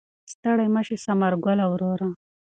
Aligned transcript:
ستړی 0.33 0.67
مه 0.73 0.81
شې 0.87 0.97
ثمر 1.05 1.33
ګله 1.45 1.65
وروره. 1.69 2.07